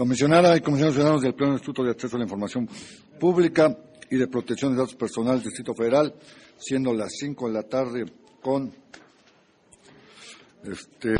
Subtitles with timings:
[0.00, 2.66] Comisionada y comisionados ciudadanos del Pleno Instituto de Acceso a la Información
[3.18, 3.76] Pública
[4.10, 6.14] y de Protección de Datos Personales del Distrito Federal,
[6.56, 8.06] siendo las 5 de la tarde
[8.40, 8.72] con
[10.64, 11.16] este,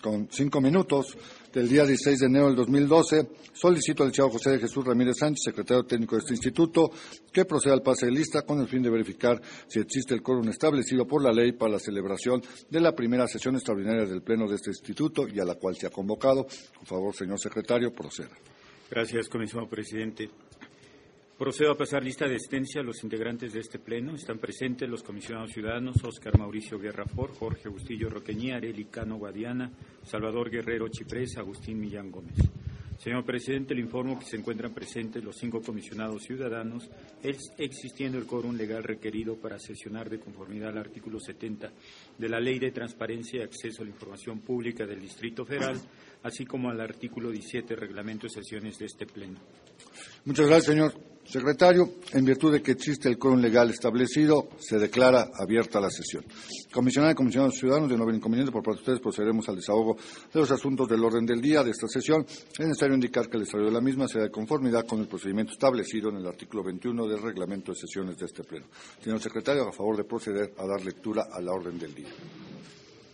[0.00, 1.18] con cinco minutos
[1.52, 5.42] del día 16 de enero del 2012, solicito al licenciado José de Jesús Ramírez Sánchez,
[5.44, 6.90] secretario técnico de este instituto,
[7.32, 10.48] que proceda al pase de lista con el fin de verificar si existe el quórum
[10.48, 14.56] establecido por la ley para la celebración de la primera sesión extraordinaria del Pleno de
[14.56, 16.44] este instituto y a la cual se ha convocado.
[16.44, 18.36] Por favor, señor secretario, proceda.
[18.90, 20.30] Gracias, comisionado presidente.
[21.40, 24.14] Procedo a pasar lista de asistencia a los integrantes de este pleno.
[24.14, 29.72] Están presentes los comisionados ciudadanos Óscar Mauricio Guerra For, Jorge Agustillo Roqueñía, Areli Cano Guadiana,
[30.04, 32.36] Salvador Guerrero Chiprés, Agustín Millán Gómez.
[32.98, 36.90] Señor presidente, le informo que se encuentran presentes los cinco comisionados ciudadanos,
[37.56, 41.72] existiendo el quórum legal requerido para sesionar de conformidad al artículo 70
[42.18, 45.80] de la Ley de Transparencia y Acceso a la Información Pública del Distrito Federal,
[46.22, 49.40] así como al artículo 17 del Reglamento de Sesiones de este Pleno.
[50.26, 51.94] Muchas gracias, señor secretario.
[52.12, 56.24] En virtud de que existe el quórum legal establecido, se declara abierta la sesión.
[56.72, 59.96] Comisionada y comisionados ciudadanos, de no haber inconveniente por parte de ustedes, procederemos al desahogo
[59.96, 62.26] de los asuntos del orden del día de esta sesión.
[62.26, 65.52] Es necesario indicar que el desarrollo de la misma será de conformidad con el procedimiento
[65.52, 68.66] establecido en el artículo 21 del reglamento de sesiones de este pleno.
[69.00, 72.08] Señor secretario, a favor de proceder a dar lectura a la orden del día.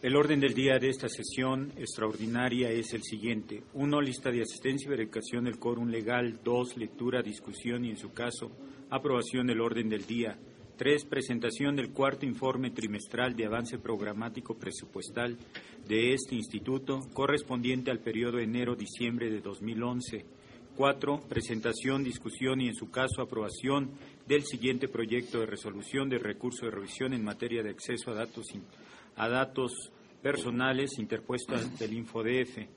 [0.03, 3.63] El orden del día de esta sesión extraordinaria es el siguiente.
[3.73, 6.39] Uno, lista de asistencia y verificación del quórum legal.
[6.45, 8.53] Dos, lectura, discusión y, en su caso,
[8.91, 10.39] aprobación del orden del día.
[10.77, 15.39] Tres, presentación del cuarto informe trimestral de avance programático presupuestal
[15.89, 20.27] de este instituto, correspondiente al periodo enero-diciembre de 2011.
[20.77, 23.93] Cuatro, presentación, discusión y, en su caso, aprobación
[24.29, 28.47] del siguiente proyecto de resolución de recurso de revisión en materia de acceso a datos,
[29.17, 29.73] a datos
[30.23, 32.69] personales interpuestas del InfoDF.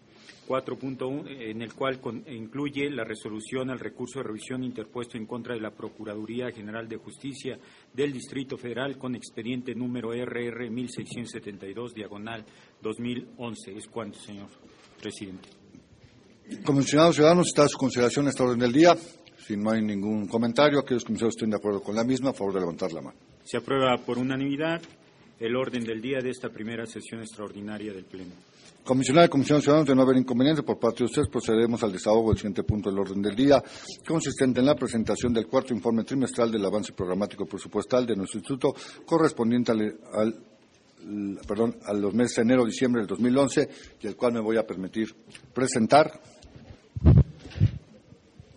[0.48, 5.62] 4.1, en el cual incluye la resolución al recurso de revisión interpuesto en contra de
[5.62, 7.60] la Procuraduría General de Justicia
[7.94, 12.44] del Distrito Federal con expediente número RR 1672, diagonal
[12.82, 13.78] 2011.
[13.78, 14.48] Es cuanto, señor
[15.00, 15.50] presidente.
[16.66, 18.98] Comisionados ciudadanos, está a su consideración esta orden del día.
[19.38, 22.54] Si no hay ningún comentario, aquellos comisionados estén de acuerdo con la misma, a favor
[22.56, 23.18] de levantar la mano.
[23.44, 24.82] Se aprueba por unanimidad
[25.40, 28.32] el orden del día de esta primera sesión extraordinaria del Pleno.
[28.84, 32.30] Comisionada de Comisión Ciudadanos, de no haber inconveniente por parte de ustedes, procederemos al desahogo
[32.30, 33.62] del siguiente punto del orden del día,
[34.08, 38.74] consistente en la presentación del cuarto informe trimestral del avance programático presupuestal de nuestro instituto,
[39.06, 40.36] correspondiente al,
[41.48, 43.70] perdón, a los meses de enero diciembre del 2011,
[44.02, 45.14] y el cual me voy a permitir
[45.54, 46.20] presentar.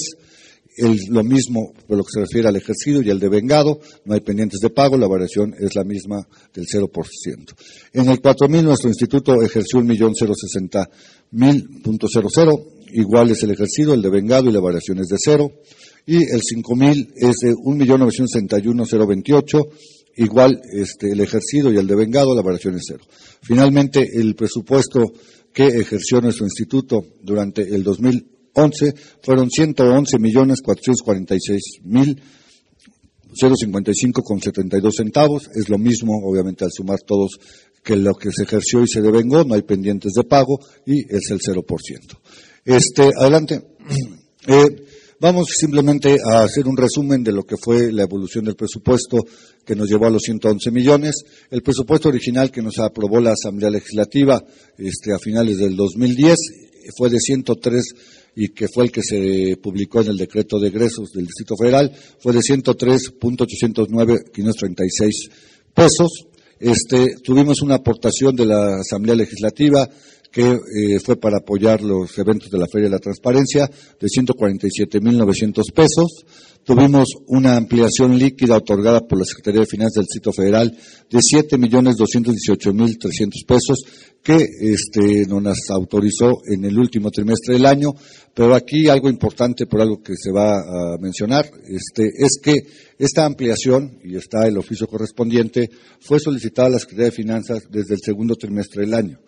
[1.09, 4.59] lo mismo por lo que se refiere al ejercido y al devengado, no hay pendientes
[4.59, 6.89] de pago, la variación es la misma del 0%.
[7.93, 10.13] En el 4.000 nuestro instituto ejerció un millón
[12.93, 15.49] igual es el ejercido, el devengado y la variación es de cero.
[16.05, 19.67] Y el 5.000 es de 1.961.028,
[20.17, 23.05] igual este, el ejercido y el devengado, la variación es cero.
[23.41, 25.13] Finalmente, el presupuesto
[25.53, 32.21] que ejerció nuestro instituto durante el 2000 11 fueron 111 millones 446 mil
[33.33, 35.49] 055 con 72 centavos.
[35.55, 37.39] Es lo mismo, obviamente, al sumar todos
[37.83, 41.31] que lo que se ejerció y se devengó, no hay pendientes de pago y es
[41.31, 41.63] el 0%.
[42.65, 43.61] Este, adelante.
[44.47, 44.87] Eh,
[45.19, 49.19] vamos simplemente a hacer un resumen de lo que fue la evolución del presupuesto
[49.63, 51.17] que nos llevó a los 111 millones.
[51.51, 54.43] El presupuesto original que nos aprobó la Asamblea Legislativa
[54.79, 56.35] este, a finales del 2010
[56.97, 57.83] fue de 103
[58.35, 61.91] y que fue el que se publicó en el decreto de egresos del Distrito Federal,
[62.19, 65.29] fue de 103.809.536
[65.73, 66.25] pesos.
[66.59, 69.87] Este, tuvimos una aportación de la Asamblea Legislativa
[70.31, 75.73] que eh, fue para apoyar los eventos de la Feria de la Transparencia, de 147.900
[75.73, 76.25] pesos.
[76.71, 83.45] Tuvimos una ampliación líquida otorgada por la Secretaría de Finanzas del Distrito Federal de 7.218.300
[83.45, 83.83] pesos
[84.23, 87.89] que este, nos autorizó en el último trimestre del año.
[88.33, 92.61] Pero aquí algo importante, por algo que se va a mencionar, este, es que
[92.97, 95.69] esta ampliación, y está el oficio correspondiente,
[95.99, 99.19] fue solicitada a la Secretaría de Finanzas desde el segundo trimestre del año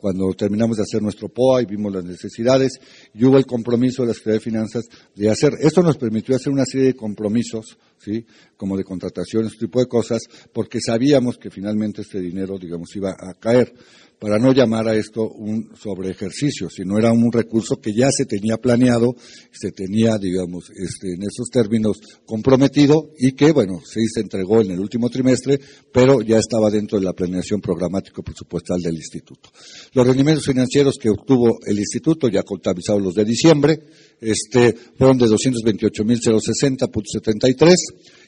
[0.00, 2.80] cuando terminamos de hacer nuestro POA y vimos las necesidades,
[3.14, 5.52] y hubo el compromiso de la Secretaría de Finanzas de hacer.
[5.60, 8.24] Esto nos permitió hacer una serie de compromisos, ¿sí?
[8.56, 13.10] Como de contratación, este tipo de cosas, porque sabíamos que finalmente este dinero, digamos, iba
[13.10, 13.72] a caer
[14.20, 18.58] para no llamar a esto un sobreejercicio, sino era un recurso que ya se tenía
[18.58, 19.16] planeado,
[19.50, 24.78] se tenía, digamos, este, en esos términos comprometido y que, bueno, se entregó en el
[24.78, 25.58] último trimestre,
[25.90, 29.48] pero ya estaba dentro de la planeación programático presupuestal del Instituto.
[29.94, 33.80] Los rendimientos financieros que obtuvo el Instituto, ya contabilizados los de diciembre,
[34.20, 37.74] este, fueron de 228.060.73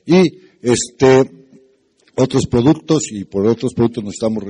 [0.07, 0.23] y
[0.63, 1.42] este,
[2.15, 4.45] otros productos y por otros productos nos estamos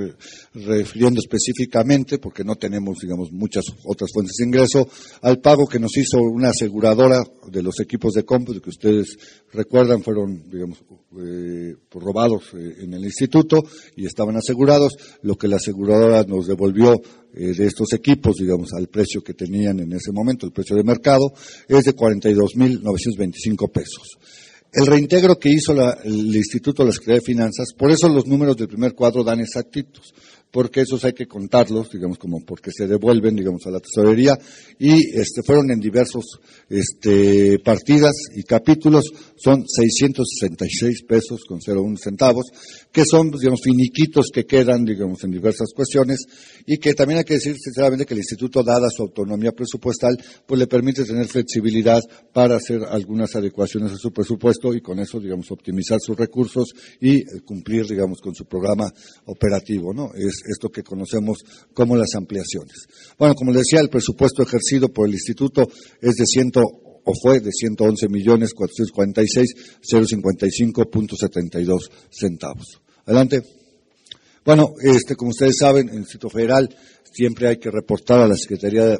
[0.54, 4.88] refiriendo específicamente porque no tenemos, digamos, muchas otras fuentes de ingreso
[5.22, 9.16] al pago que nos hizo una aseguradora de los equipos de cómputo que ustedes
[9.52, 10.82] recuerdan fueron, digamos,
[11.20, 13.62] eh, robados eh, en el instituto
[13.96, 14.94] y estaban asegurados.
[15.22, 16.94] Lo que la aseguradora nos devolvió
[17.34, 20.84] eh, de estos equipos, digamos, al precio que tenían en ese momento, el precio de
[20.84, 21.32] mercado,
[21.68, 24.18] es de 42.925 pesos.
[24.72, 25.72] El reintegro que hizo
[26.02, 29.40] el Instituto de la Secretaría de Finanzas, por eso los números del primer cuadro dan
[29.40, 30.14] exactitos
[30.52, 34.38] porque esos hay que contarlos, digamos, como porque se devuelven, digamos, a la tesorería,
[34.78, 36.24] y este, fueron en diversos
[36.68, 39.04] este, partidas y capítulos,
[39.34, 42.44] son 666 pesos con 0,1 centavos,
[42.92, 46.20] que son, digamos, finiquitos que quedan, digamos, en diversas cuestiones,
[46.66, 50.16] y que también hay que decir sinceramente que el Instituto, dada su autonomía presupuestal,
[50.46, 52.02] pues le permite tener flexibilidad
[52.32, 57.20] para hacer algunas adecuaciones a su presupuesto y con eso, digamos, optimizar sus recursos y
[57.20, 58.92] eh, cumplir, digamos, con su programa
[59.24, 60.10] operativo, ¿no?
[60.14, 61.38] Es, esto que conocemos
[61.72, 62.86] como las ampliaciones.
[63.18, 65.68] Bueno, como les decía, el presupuesto ejercido por el Instituto
[66.00, 66.62] es de ciento
[67.04, 72.80] o fue de 111 millones 446 055.72 centavos.
[73.04, 73.42] Adelante.
[74.44, 76.68] Bueno, este, como ustedes saben, en el Instituto Federal
[77.12, 78.98] siempre hay que reportar a la Secretaría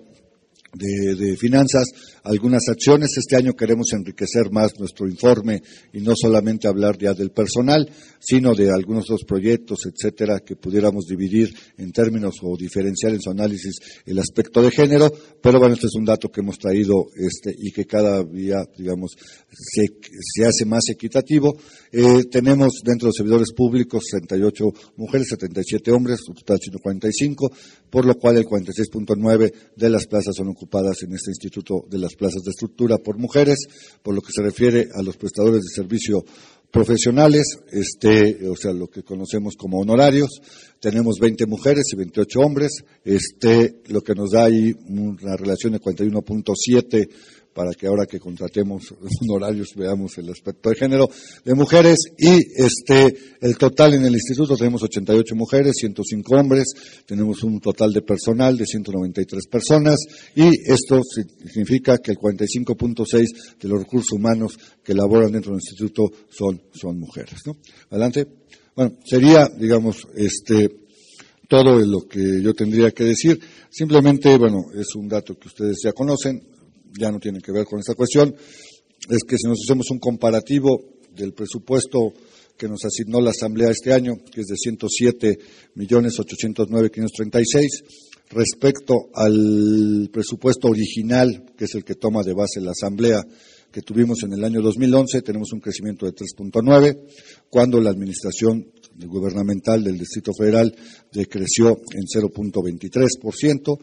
[0.74, 1.84] de, finanzas,
[2.24, 3.10] algunas acciones.
[3.16, 7.88] Este año queremos enriquecer más nuestro informe y no solamente hablar ya del personal,
[8.20, 13.30] sino de algunos otros proyectos, etcétera, que pudiéramos dividir en términos o diferenciar en su
[13.30, 13.74] análisis
[14.06, 15.12] el aspecto de género.
[15.40, 19.12] Pero bueno, este es un dato que hemos traído este, y que cada día, digamos,
[19.50, 19.86] se,
[20.20, 21.56] se hace más equitativo.
[21.90, 27.50] Eh, tenemos dentro de los servidores públicos 68 mujeres, 77 hombres, total 145,
[27.90, 32.11] por lo cual el 46.9 de las plazas son ocupadas en este Instituto de las
[32.16, 33.58] Plazas de Estructura por mujeres,
[34.02, 36.24] por lo que se refiere a los prestadores de servicio
[36.72, 40.40] profesionales, este, o sea, lo que conocemos como honorarios.
[40.80, 42.72] Tenemos 20 mujeres y 28 hombres,
[43.04, 47.08] este, lo que nos da ahí una relación de 41.7
[47.54, 48.94] para que ahora que contratemos
[49.30, 51.08] horarios veamos el aspecto de género
[51.44, 56.66] de mujeres y este el total en el instituto tenemos 88 mujeres, 105 hombres,
[57.06, 59.98] tenemos un total de personal de 193 personas
[60.34, 66.10] y esto significa que el 45.6 de los recursos humanos que laboran dentro del instituto
[66.30, 67.56] son son mujeres, ¿no?
[67.90, 68.26] Adelante.
[68.74, 70.82] Bueno, sería, digamos, este
[71.52, 73.38] todo lo que yo tendría que decir.
[73.68, 76.42] Simplemente, bueno, es un dato que ustedes ya conocen
[76.98, 78.34] ya no tiene que ver con esta cuestión,
[79.08, 80.84] es que si nos hacemos un comparativo
[81.14, 82.12] del presupuesto
[82.56, 85.38] que nos asignó la Asamblea este año, que es de 107
[85.74, 87.84] millones 809 536,
[88.30, 93.22] respecto al presupuesto original, que es el que toma de base la Asamblea,
[93.70, 96.98] que tuvimos en el año 2011, tenemos un crecimiento de 3.9,
[97.48, 100.74] cuando la administración gubernamental del Distrito Federal
[101.12, 103.78] decreció en 0.23%.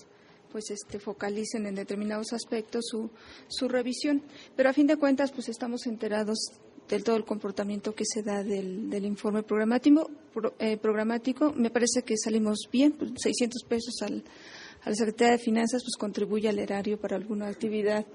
[0.53, 3.11] pues este, focalicen en determinados aspectos su,
[3.49, 4.23] su revisión.
[4.55, 6.39] Pero a fin de cuentas, pues estamos enterados
[6.89, 10.11] del todo el comportamiento que se da del, del informe programático,
[10.59, 11.53] eh, programático.
[11.53, 14.25] Me parece que salimos bien, 600 pues, pesos al,
[14.83, 18.07] a la Secretaría de Finanzas, pues contribuye al erario para alguna actividad.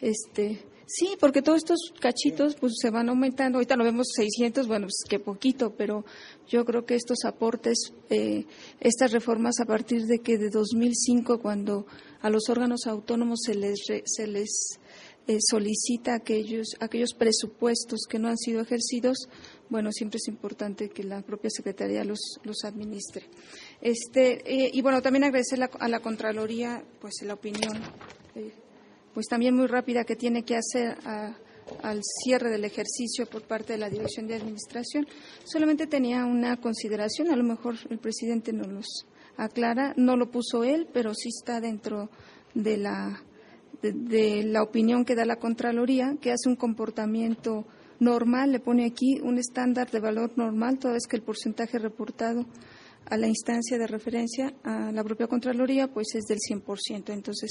[0.00, 3.58] Este, sí, porque todos estos cachitos pues se van aumentando.
[3.58, 6.04] Ahorita lo vemos 600, bueno, pues que poquito, pero
[6.48, 8.46] yo creo que estos aportes, eh,
[8.80, 11.86] estas reformas a partir de que de 2005, cuando
[12.20, 14.80] a los órganos autónomos se les, se les
[15.28, 19.28] eh, solicita aquellos, aquellos presupuestos que no han sido ejercidos,
[19.68, 23.26] bueno, siempre es importante que la propia Secretaría los, los administre.
[23.82, 27.76] Este, eh, y bueno, también agradecer a la Contraloría pues la opinión,
[28.36, 28.54] eh,
[29.12, 30.96] pues también muy rápida que tiene que hacer
[31.82, 35.06] al cierre del ejercicio por parte de la Dirección de Administración.
[35.44, 39.06] Solamente tenía una consideración, a lo mejor el presidente nos los
[39.36, 42.08] aclara, no lo puso él, pero sí está dentro
[42.54, 43.22] de la
[43.82, 47.66] de, la opinión que da la Contraloría, que hace un comportamiento
[48.00, 52.46] normal, le pone aquí un estándar de valor normal, toda vez que el porcentaje reportado
[53.06, 57.12] a la instancia de referencia a la propia Contraloría, pues es del 100%.
[57.12, 57.50] Entonces,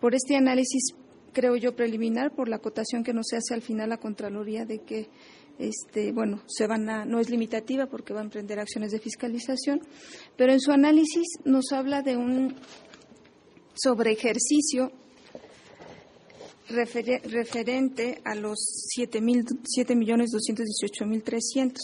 [0.00, 0.94] por este análisis,
[1.32, 5.08] creo yo, preliminar, por la acotación que nos hace al final la Contraloría de que
[5.58, 9.80] este, bueno, se van a, no es limitativa porque va a emprender acciones de fiscalización,
[10.36, 12.54] pero en su análisis nos habla de un
[13.74, 14.92] sobre ejercicio
[16.68, 18.58] referente a los
[18.96, 21.78] 7.218.300,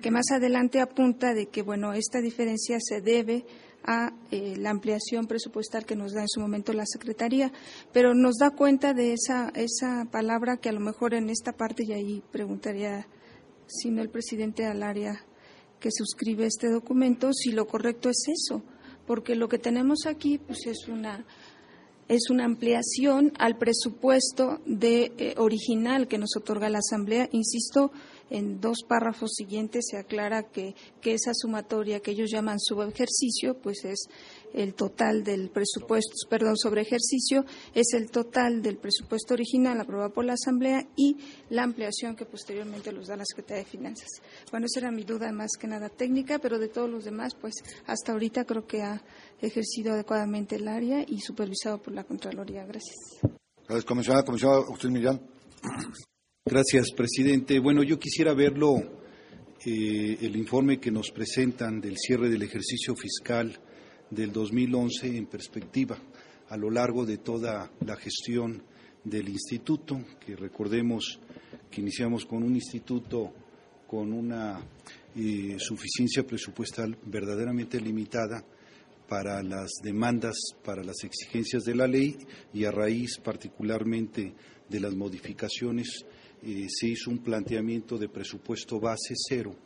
[0.00, 3.44] que más adelante apunta de que, bueno, esta diferencia se debe
[3.82, 7.52] a eh, la ampliación presupuestal que nos da en su momento la Secretaría,
[7.92, 11.84] pero nos da cuenta de esa, esa palabra que a lo mejor en esta parte,
[11.84, 13.08] y ahí preguntaría,
[13.66, 15.24] si no el presidente al área
[15.78, 18.62] que suscribe este documento, si lo correcto es eso,
[19.06, 21.24] porque lo que tenemos aquí pues es una
[22.10, 27.28] es una ampliación al presupuesto de, eh, original que nos otorga la Asamblea.
[27.30, 27.92] Insisto,
[28.30, 33.84] en dos párrafos siguientes se aclara que, que esa sumatoria que ellos llaman subejercicio, pues
[33.84, 34.08] es
[34.54, 40.24] el total del presupuesto, perdón, sobre ejercicio, es el total del presupuesto original aprobado por
[40.24, 41.16] la Asamblea y
[41.50, 44.08] la ampliación que posteriormente los da la Secretaría de Finanzas.
[44.50, 47.54] Bueno, esa era mi duda más que nada técnica, pero de todos los demás, pues
[47.86, 49.02] hasta ahorita creo que ha
[49.40, 52.64] ejercido adecuadamente el área y supervisado por la Contraloría.
[52.64, 52.96] Gracias.
[53.66, 54.24] Gracias, comisionada.
[54.24, 55.20] Comisionada Millán.
[56.44, 57.58] Gracias, presidente.
[57.60, 58.76] Bueno, yo quisiera verlo,
[59.64, 63.60] eh, el informe que nos presentan del cierre del ejercicio fiscal
[64.10, 65.98] del 2011 en perspectiva
[66.48, 68.62] a lo largo de toda la gestión
[69.04, 71.20] del instituto, que recordemos
[71.70, 73.32] que iniciamos con un instituto
[73.86, 74.60] con una
[75.16, 78.44] eh, suficiencia presupuestal verdaderamente limitada
[79.08, 82.16] para las demandas, para las exigencias de la ley
[82.54, 84.32] y a raíz particularmente
[84.68, 86.04] de las modificaciones
[86.42, 89.56] eh, se hizo un planteamiento de presupuesto base cero,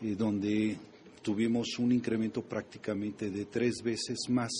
[0.00, 0.78] eh, donde
[1.26, 4.52] tuvimos un incremento prácticamente de tres veces más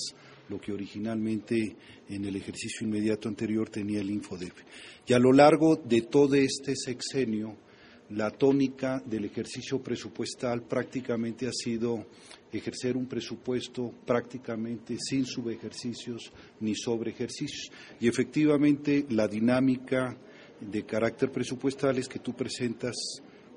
[0.48, 1.76] lo que originalmente
[2.08, 4.64] en el ejercicio inmediato anterior tenía el Infodef.
[5.06, 7.56] Y a lo largo de todo este sexenio,
[8.10, 12.04] la tónica del ejercicio presupuestal prácticamente ha sido
[12.50, 17.70] ejercer un presupuesto prácticamente sin subejercicios ni sobreejercicios.
[18.00, 20.16] Y efectivamente la dinámica
[20.60, 22.96] de carácter presupuestal es que tú presentas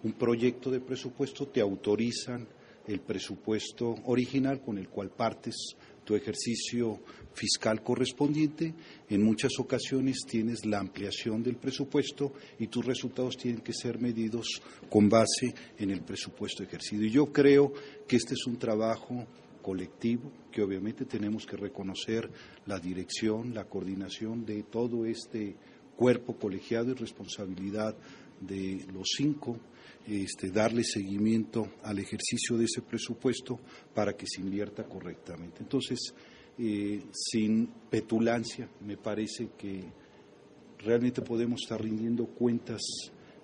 [0.04, 2.48] un proyecto de presupuesto, te autorizan
[2.90, 7.00] el presupuesto original con el cual partes tu ejercicio
[7.34, 8.74] fiscal correspondiente.
[9.08, 14.62] En muchas ocasiones tienes la ampliación del presupuesto y tus resultados tienen que ser medidos
[14.90, 17.04] con base en el presupuesto ejercido.
[17.04, 17.72] Y yo creo
[18.08, 19.28] que este es un trabajo
[19.62, 22.28] colectivo, que obviamente tenemos que reconocer
[22.66, 25.56] la dirección, la coordinación de todo este
[25.96, 27.96] cuerpo colegiado y responsabilidad
[28.42, 29.60] de los cinco
[30.10, 33.60] este, darle seguimiento al ejercicio de ese presupuesto
[33.94, 35.62] para que se invierta correctamente.
[35.62, 36.14] Entonces,
[36.58, 39.84] eh, sin petulancia, me parece que
[40.80, 42.82] realmente podemos estar rindiendo cuentas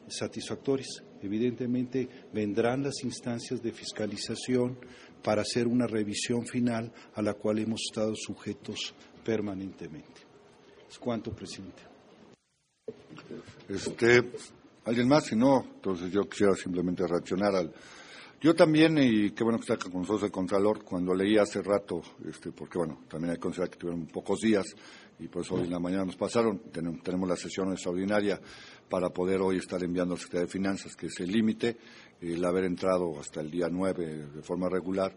[0.07, 1.03] satisfactorias.
[1.21, 4.77] Evidentemente vendrán las instancias de fiscalización
[5.23, 8.93] para hacer una revisión final a la cual hemos estado sujetos
[9.23, 10.21] permanentemente.
[10.87, 11.81] Es cuanto, presidente.
[13.67, 14.31] Este,
[14.85, 15.25] ¿Alguien más?
[15.25, 17.73] Si no, entonces yo quisiera simplemente reaccionar al...
[18.39, 22.03] Yo también, y qué bueno que está con nosotros el Contralor, cuando leí hace rato,
[22.29, 24.65] este, porque bueno, también hay que considerar que tuvieron pocos días,
[25.17, 28.39] y por eso hoy en la mañana nos pasaron, tenemos la sesión extraordinaria
[28.87, 31.77] para poder hoy estar enviando al Secretaría de Finanzas, que es el límite,
[32.21, 35.15] el haber entrado hasta el día 9 de forma regular,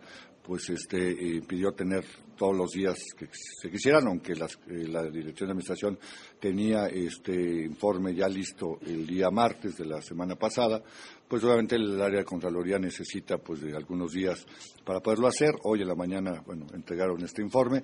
[0.49, 5.49] pues este eh, pidió tener todos los días que se quisieran, aunque eh, la Dirección
[5.49, 5.99] de Administración
[6.41, 10.83] tenía este informe ya listo el día martes de la semana pasada,
[11.29, 14.47] pues obviamente el área de Contraloría necesita pues de algunos días
[14.85, 15.51] para poderlo hacer.
[15.65, 17.83] Hoy en la mañana, bueno, entregaron este informe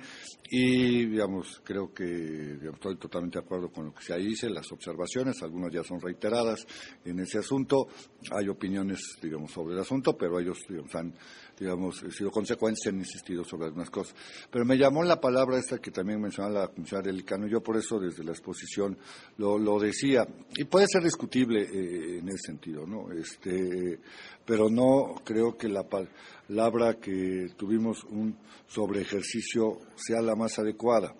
[0.48, 5.42] y, digamos, creo que estoy totalmente de acuerdo con lo que se dice, las observaciones,
[5.42, 6.66] algunas ya son reiteradas
[7.04, 7.88] en ese asunto.
[8.30, 11.12] Hay opiniones, digamos, sobre el asunto, pero ellos, digamos, han
[11.58, 14.14] digamos, sido consecuencias, han insistido sobre algunas cosas.
[14.50, 17.98] Pero me llamó la palabra esta que también mencionaba la comisaria Delicano, yo por eso
[17.98, 18.96] desde la exposición
[19.36, 23.12] lo, lo decía, y puede ser discutible eh, en ese sentido, ¿no?
[23.12, 24.00] Este,
[24.44, 31.14] pero no creo que la palabra que tuvimos un sobre ejercicio sea la más adecuada.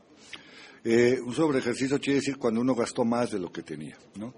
[0.83, 4.35] Eh, un sobre ejercicio quiere decir cuando uno gastó más de lo que tenía, ¿no?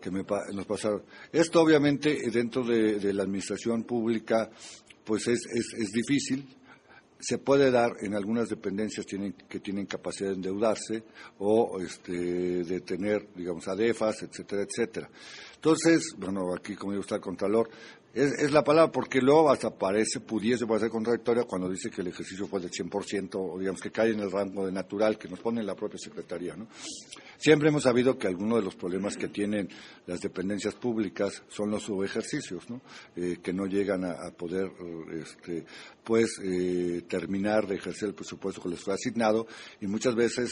[0.00, 1.02] que me, nos pasaron.
[1.32, 4.50] Esto obviamente dentro de, de, la administración pública
[5.08, 6.46] pues es, es, es difícil,
[7.18, 11.02] se puede dar en algunas dependencias tienen, que tienen capacidad de endeudarse
[11.38, 15.10] o este, de tener, digamos, ADEFAS, etcétera, etcétera.
[15.54, 17.70] Entonces, bueno, aquí como digo está el Contralor,
[18.14, 22.46] es, la palabra porque luego hasta parece, pudiese parecer contradictoria cuando dice que el ejercicio
[22.46, 25.62] fue del 100% o digamos que cae en el rango de natural que nos pone
[25.62, 26.68] la propia Secretaría, ¿no?
[27.36, 29.68] Siempre hemos sabido que algunos de los problemas que tienen
[30.06, 32.80] las dependencias públicas son los subejercicios, ¿no?
[33.14, 34.72] Eh, que no llegan a, poder,
[35.12, 35.64] este,
[36.02, 39.46] pues, eh, terminar de ejercer el presupuesto que les fue asignado
[39.80, 40.50] y muchas veces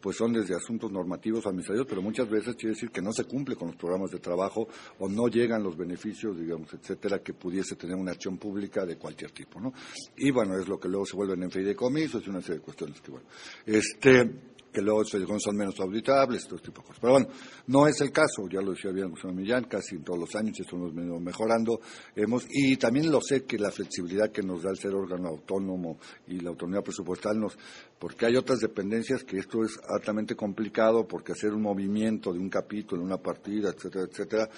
[0.00, 3.56] pues son desde asuntos normativos administrativos, pero muchas veces quiere decir que no se cumple
[3.56, 7.96] con los programas de trabajo o no llegan los beneficios, digamos, etcétera, que pudiese tener
[7.96, 9.72] una acción pública de cualquier tipo, ¿no?
[10.16, 13.00] Y bueno, es lo que luego se vuelven en fideicomisos y una serie de cuestiones
[13.00, 13.26] que, bueno,
[13.66, 14.30] este,
[14.72, 17.00] que luego son menos auditables, todo tipo de cosas.
[17.00, 17.28] Pero bueno,
[17.66, 20.56] no es el caso, ya lo decía bien José Millán, casi en todos los años
[20.94, 21.80] venido mejorando.
[22.14, 25.98] Hemos, y también lo sé que la flexibilidad que nos da el ser órgano autónomo
[26.26, 27.56] y la autonomía presupuestal nos,
[27.98, 32.48] porque hay otras dependencias que esto es altamente complicado, porque hacer un movimiento de un
[32.48, 34.48] capítulo, una partida, etcétera, etcétera,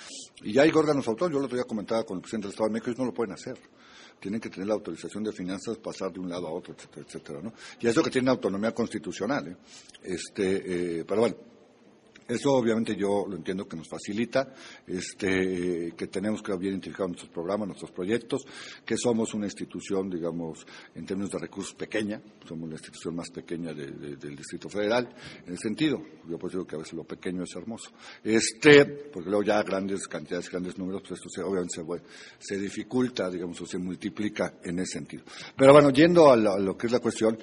[0.42, 2.72] y hay órganos autónomos, yo lo otro día comentaba con el presidente del Estado de
[2.72, 3.58] México, ellos no lo pueden hacer
[4.20, 7.40] tienen que tener la autorización de finanzas, pasar de un lado a otro, etcétera, etcétera,
[7.42, 7.52] ¿no?
[7.80, 9.56] Y eso que tiene autonomía constitucional, ¿eh?
[10.02, 11.36] Este, eh, pero bueno,
[12.30, 14.54] eso obviamente yo lo entiendo que nos facilita,
[14.86, 18.42] este, que tenemos que bien identificar nuestros programas, nuestros proyectos,
[18.84, 23.74] que somos una institución, digamos, en términos de recursos pequeña, somos la institución más pequeña
[23.74, 25.08] del Distrito Federal,
[25.44, 27.90] en el sentido, yo pues digo que a veces lo pequeño es hermoso,
[28.22, 31.82] este, porque luego ya grandes cantidades, grandes números, pues esto obviamente
[32.38, 35.24] se, dificulta, digamos, o se multiplica en ese sentido.
[35.56, 37.38] Pero bueno, yendo a, lo que es la cuestión,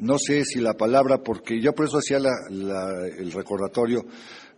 [0.00, 4.04] no sé si la palabra, porque yo por eso hacía el recordatorio,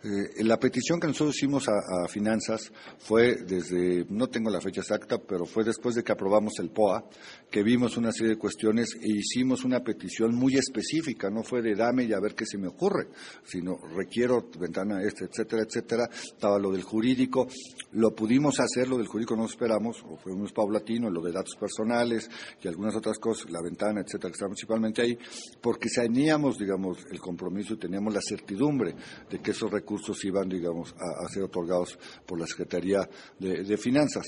[0.01, 5.19] eh, la petición que nosotros hicimos a, Finanzas fue desde, no tengo la fecha exacta,
[5.19, 7.05] pero fue después de que aprobamos el POA,
[7.51, 11.75] que vimos una serie de cuestiones e hicimos una petición muy específica, no fue de
[11.75, 13.09] dame y a ver qué se me ocurre,
[13.45, 17.49] sino requiero ventana este, etcétera, etcétera, estaba lo del jurídico,
[17.93, 22.31] lo pudimos hacer, lo del jurídico no esperamos, o un paulatino, lo de datos personales
[22.63, 25.19] y algunas otras cosas, la ventana, etcétera, que está principalmente ahí,
[25.61, 28.95] porque teníamos, digamos, el compromiso y teníamos la certidumbre
[29.29, 34.27] de que esos recursos recursos iban, digamos, a, ser otorgados por la Secretaría de, Finanzas.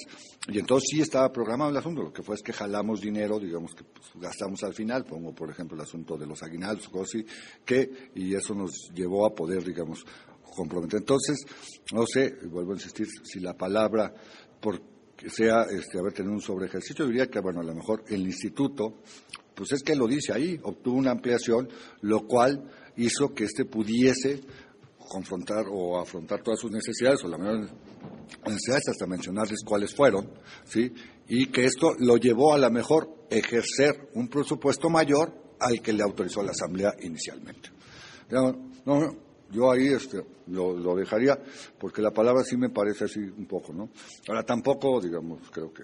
[0.49, 3.75] Y entonces sí estaba programado el asunto, lo que fue es que jalamos dinero, digamos,
[3.75, 7.23] que pues, gastamos al final, pongo por ejemplo el asunto de los aguinaldos, cosas
[7.65, 10.05] que, y eso nos llevó a poder, digamos,
[10.57, 11.01] comprometer.
[11.01, 11.39] Entonces,
[11.93, 14.15] no sé, vuelvo a insistir, si la palabra,
[14.61, 14.81] por
[15.29, 19.03] sea este, haber tenido un sobre ejercicio, diría que, bueno, a lo mejor el instituto,
[19.55, 21.69] pues es que lo dice ahí, obtuvo una ampliación,
[22.01, 24.41] lo cual hizo que éste pudiese
[25.11, 27.69] confrontar o afrontar todas sus necesidades o la mayor
[28.47, 30.31] necesidades hasta mencionarles cuáles fueron,
[30.65, 30.93] ¿sí?
[31.27, 36.05] Y que esto lo llevó a la mejor ejercer un presupuesto mayor al que le
[36.05, 37.71] autorizó la Asamblea inicialmente.
[38.31, 39.17] No,
[39.51, 41.37] Yo ahí este, lo, dejaría,
[41.79, 43.91] porque la palabra sí me parece así un poco, ¿no?
[44.29, 45.83] Ahora tampoco, digamos, creo que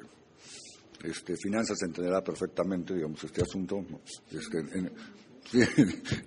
[1.02, 3.84] este, Finanzas entenderá perfectamente, digamos, este asunto,
[4.30, 4.92] este, en,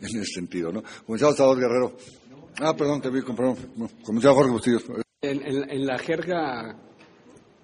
[0.01, 0.83] ese sentido, ¿no?
[1.05, 1.97] Comisario Salvador Guerrero.
[2.61, 3.55] Ah, perdón, te vi, perdón.
[4.03, 4.83] Comisario Jorge Bustillos.
[5.21, 6.77] En, la jerga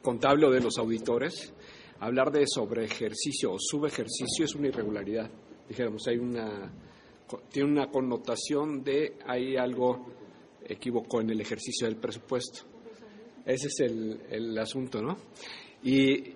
[0.01, 1.53] contable de los auditores,
[1.99, 5.29] hablar de sobreejercicio o subejercicio es una irregularidad.
[5.67, 6.71] Dijéramos, hay una
[7.51, 10.05] tiene una connotación de hay algo
[10.63, 12.61] equívoco en el ejercicio del presupuesto.
[13.45, 15.17] Ese es el, el asunto, ¿no?
[15.83, 16.33] Y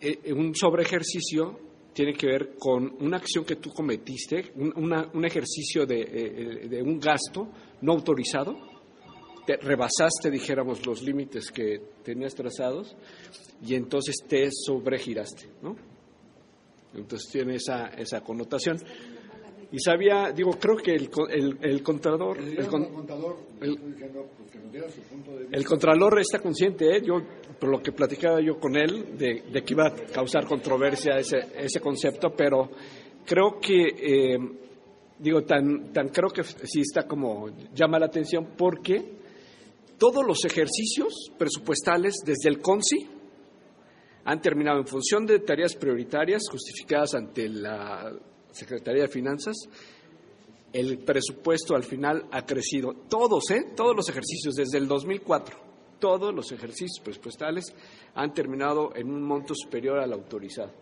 [0.00, 1.58] eh, un sobreejercicio
[1.92, 6.98] tiene que ver con una acción que tú cometiste, un, ejercicio de, eh, de, un
[6.98, 7.48] gasto
[7.82, 8.56] no autorizado,
[9.46, 12.96] te rebasaste, dijéramos, los límites que tenías trazados
[13.64, 15.76] y entonces te sobregiraste, ¿no?
[16.94, 18.78] Entonces tiene esa, esa connotación.
[19.72, 22.38] Y sabía, digo, creo que el, el, el contralor...
[22.38, 22.58] El,
[25.50, 27.02] el, contralor está consciente, ¿eh?
[27.02, 27.22] yo,
[27.62, 31.78] por lo que platicaba yo con él, de, que iba a causar controversia ese, ese
[31.78, 32.68] concepto, pero
[33.24, 34.38] creo que, eh,
[35.20, 39.12] digo, tan, tan creo que sí está como llama la atención porque
[39.96, 43.08] todos los ejercicios presupuestales desde el CONSI
[44.24, 48.12] han terminado en función de tareas prioritarias justificadas ante la
[48.50, 49.54] Secretaría de Finanzas,
[50.72, 52.92] el presupuesto al final ha crecido.
[53.08, 53.66] Todos, ¿eh?
[53.76, 55.71] Todos los ejercicios desde el 2004,
[56.02, 57.72] todos los ejercicios presupuestales
[58.16, 60.72] han terminado en un monto superior al autorizado.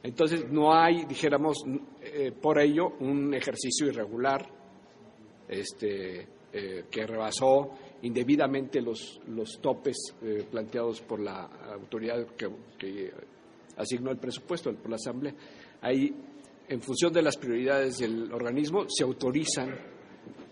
[0.00, 1.64] Entonces, no hay, dijéramos,
[2.00, 4.48] eh, por ello, un ejercicio irregular
[5.48, 13.10] este, eh, que rebasó indebidamente los, los topes eh, planteados por la autoridad que,
[13.76, 15.34] asignó el presupuesto, por la Asamblea.
[15.80, 16.14] Hay
[16.68, 19.74] en función de las prioridades del organismo, se autorizan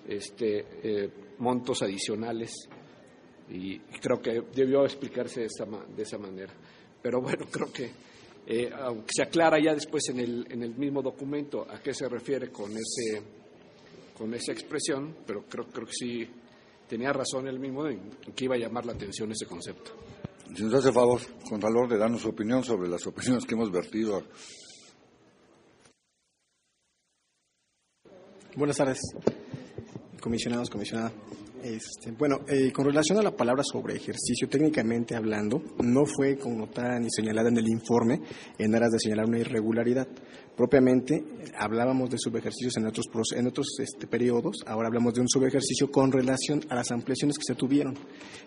[0.08, 2.68] este, montos adicionales
[3.52, 6.52] y creo que debió explicarse de esa, de esa manera.
[7.02, 7.90] Pero bueno, creo que
[8.46, 12.08] eh, aunque se aclara ya después en el, en el mismo documento a qué se
[12.08, 13.22] refiere con, ese,
[14.16, 16.28] con esa expresión, pero creo, creo que sí
[16.88, 19.92] tenía razón él mismo en, que iba a llamar la atención ese concepto.
[20.54, 24.22] Si nos hace favor, Contralor, de darnos su opinión sobre las opiniones que hemos vertido
[28.54, 29.00] Buenas tardes,
[30.20, 31.10] comisionados, comisionada.
[31.62, 36.98] Este, bueno, eh, con relación a la palabra sobre ejercicio, técnicamente hablando, no fue connotada
[36.98, 38.20] ni señalada en el informe
[38.58, 40.08] en aras de señalar una irregularidad.
[40.56, 41.24] Propiamente
[41.56, 46.10] hablábamos de subejercicios en otros, en otros este, periodos, ahora hablamos de un subejercicio con
[46.10, 47.94] relación a las ampliaciones que se tuvieron.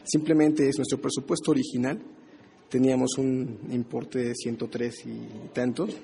[0.04, 2.02] Simplemente es nuestro presupuesto original,
[2.70, 5.96] teníamos un importe de 103 y tantos,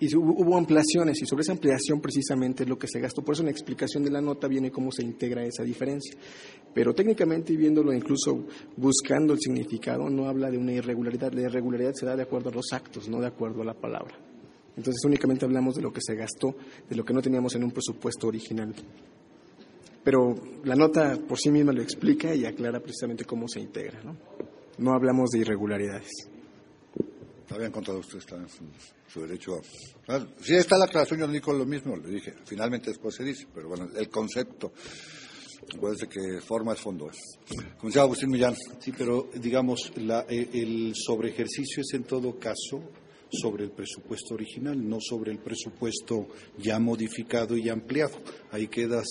[0.00, 3.22] y hubo, ampliaciones y sobre esa ampliación precisamente es lo que se gastó.
[3.22, 6.16] Por eso en la explicación de la nota viene cómo se integra esa diferencia.
[6.72, 11.32] Pero técnicamente viéndolo incluso buscando el significado no habla de una irregularidad.
[11.32, 14.16] La irregularidad se da de acuerdo a los actos, no de acuerdo a la palabra.
[14.76, 16.56] Entonces únicamente hablamos de lo que se gastó,
[16.88, 18.74] de lo que no teníamos en un presupuesto original.
[20.02, 24.02] Pero la nota por sí misma lo explica y aclara precisamente cómo se integra.
[24.02, 24.16] No,
[24.78, 26.33] no hablamos de irregularidades.
[27.50, 28.36] Había encontrado usted está
[29.06, 29.60] su, derecho
[30.08, 30.26] a...
[30.40, 32.34] Si está la aclaración, yo digo lo mismo, le dije.
[32.44, 34.72] Finalmente después se dice, pero bueno, el concepto,
[35.96, 37.10] ser que forma es fondo.
[37.78, 38.54] Comisario Agustín Millán.
[38.78, 42.82] Sí, pero digamos, la, eh, el ejercicio es en todo caso
[43.30, 46.28] sobre el presupuesto original, no sobre el presupuesto
[46.58, 48.18] ya modificado y ampliado.
[48.52, 49.06] Ahí quedas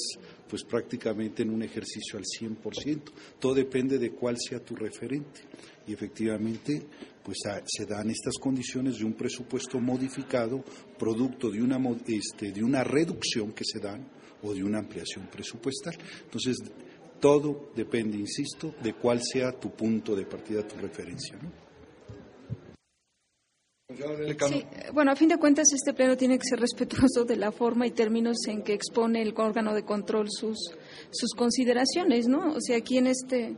[0.48, 3.02] pues prácticamente en un ejercicio al 100%.
[3.40, 5.42] Todo depende de cuál sea tu referente.
[5.86, 6.82] Y efectivamente,
[7.24, 10.64] pues se dan estas condiciones de un presupuesto modificado,
[10.98, 14.08] producto de una, este, de una reducción que se dan
[14.44, 15.96] o de una ampliación presupuestal.
[16.24, 16.58] Entonces,
[17.20, 21.40] todo depende, insisto, de cuál sea tu punto de partida, tu referencia.
[24.48, 27.86] Sí, bueno, a fin de cuentas este pleno tiene que ser respetuoso de la forma
[27.86, 30.58] y términos en que expone el órgano de control sus,
[31.12, 32.54] sus consideraciones, ¿no?
[32.54, 33.56] O sea, aquí en este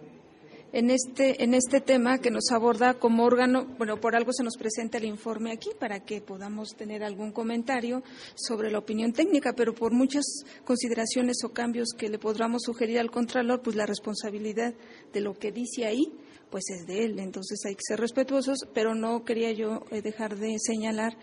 [0.75, 4.57] en este, en este tema que nos aborda como órgano, bueno, por algo se nos
[4.57, 8.03] presenta el informe aquí para que podamos tener algún comentario
[8.35, 10.25] sobre la opinión técnica, pero por muchas
[10.65, 14.73] consideraciones o cambios que le podamos sugerir al Contralor, pues la responsabilidad
[15.13, 16.11] de lo que dice ahí,
[16.49, 17.19] pues es de él.
[17.19, 21.15] Entonces hay que ser respetuosos, pero no quería yo eh, dejar de señalar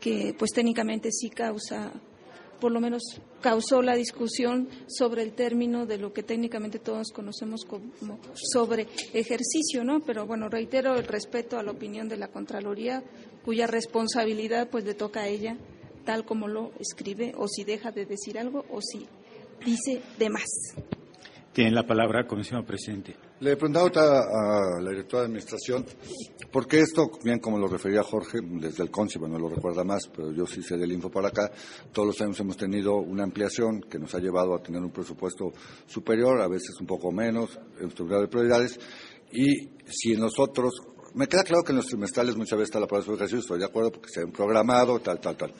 [0.00, 1.92] que, pues técnicamente sí causa
[2.60, 3.02] por lo menos
[3.40, 9.84] causó la discusión sobre el término de lo que técnicamente todos conocemos como sobre ejercicio,
[9.84, 10.00] ¿no?
[10.00, 13.02] Pero bueno, reitero el respeto a la opinión de la Contraloría,
[13.44, 15.56] cuya responsabilidad pues le toca a ella,
[16.04, 19.06] tal como lo escribe, o si deja de decir algo, o si
[19.64, 20.48] dice de más.
[21.56, 23.16] Tiene la palabra, comisionado presidente.
[23.40, 25.86] Le preguntaba a la directora de Administración,
[26.52, 30.32] porque esto, bien como lo refería Jorge, desde el CONCIBA no lo recuerda más, pero
[30.32, 31.50] yo sí sé del info para acá,
[31.94, 35.50] todos los años hemos tenido una ampliación que nos ha llevado a tener un presupuesto
[35.86, 38.78] superior, a veces un poco menos, en estructura de prioridades,
[39.32, 40.74] y si nosotros,
[41.14, 43.64] me queda claro que en los trimestrales muchas veces está la prueba de estoy de
[43.64, 45.54] acuerdo porque se han programado, tal, tal, tal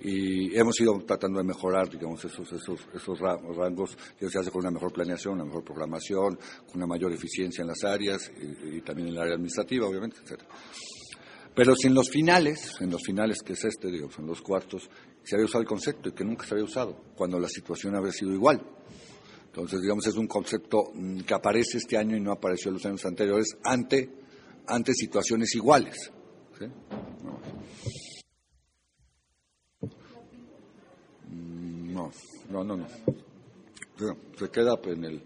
[0.00, 4.60] y hemos ido tratando de mejorar, digamos, esos, esos, esos rangos, que se hace con
[4.60, 9.08] una mejor planeación, una mejor programación, con una mayor eficiencia en las áreas y, también
[9.08, 10.42] en el área administrativa, obviamente, etc.
[11.54, 14.88] Pero si en los finales, en los finales que es este, digamos, en los cuartos,
[15.24, 18.12] se había usado el concepto y que nunca se había usado, cuando la situación había
[18.12, 18.62] sido igual.
[19.46, 22.86] Entonces, digamos, es un concepto mm, que aparece este año y no apareció en los
[22.86, 24.08] años anteriores ante,
[24.68, 26.12] ante situaciones iguales.
[26.56, 26.66] ¿sí?
[32.50, 32.86] No, no.
[34.38, 35.22] Se queda en el.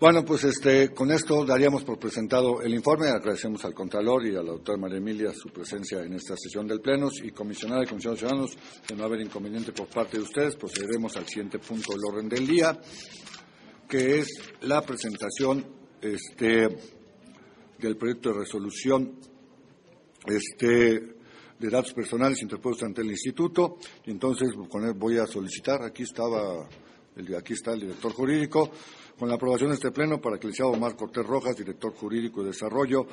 [0.00, 3.08] Bueno, pues este, con esto daríamos por presentado el informe.
[3.08, 6.80] Agradecemos al Contralor y a la doctora María Emilia su presencia en esta sesión del
[6.80, 7.08] Pleno.
[7.22, 11.28] Y comisionada y comisionados ciudadanos, de no haber inconveniente por parte de ustedes, procederemos al
[11.28, 12.80] siguiente punto del orden del día,
[13.88, 14.26] que es
[14.62, 15.64] la presentación
[16.00, 16.68] este,
[17.78, 19.20] del proyecto de resolución
[20.26, 21.21] este,
[21.62, 26.02] de datos personales interpuestos ante el instituto y entonces con él voy a solicitar, aquí
[26.02, 26.68] estaba,
[27.14, 28.70] el, aquí está el director jurídico,
[29.16, 32.42] con la aprobación de este pleno para que el licenciado Omar Cortés Rojas, director jurídico
[32.42, 33.06] y desarrollo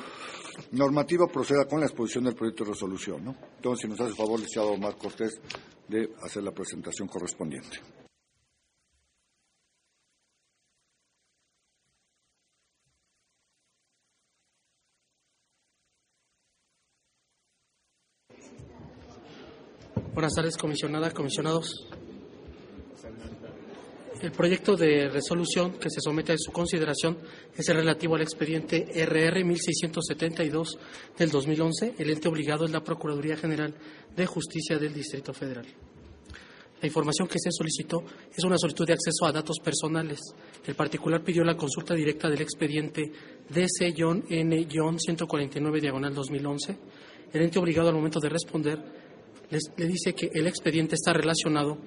[0.72, 3.24] normativo, proceda con la exposición del proyecto de resolución.
[3.24, 3.36] ¿no?
[3.58, 5.40] Entonces, si nos hace favor, licenciado Omar Cortés,
[5.88, 7.80] de hacer la presentación correspondiente.
[20.20, 21.88] Buenas tardes, comisionada, comisionados.
[24.22, 27.18] El proyecto de resolución que se somete a su consideración
[27.56, 30.78] es el relativo al expediente RR 1672
[31.18, 31.94] del 2011.
[31.98, 33.74] El ente obligado es la Procuraduría General
[34.14, 35.66] de Justicia del Distrito Federal.
[36.82, 38.04] La información que se solicitó
[38.36, 40.20] es una solicitud de acceso a datos personales.
[40.68, 43.10] El particular pidió la consulta directa del expediente
[43.50, 46.78] DC-N-149 diagonal 2011.
[47.32, 49.08] El ente obligado al momento de responder
[49.50, 51.78] le dice que el expediente está relacionado